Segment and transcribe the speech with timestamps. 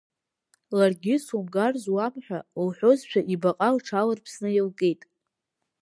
[0.77, 5.01] Ларгьы сумгар зуамҳәа лҳәозшәа ибаҟа лҽаларԥсны илкит.